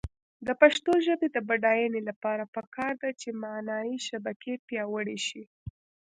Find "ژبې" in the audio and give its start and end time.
1.05-1.27